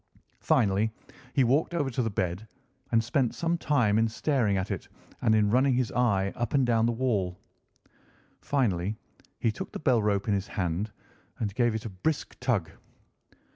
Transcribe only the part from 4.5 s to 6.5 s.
at it and in running his eye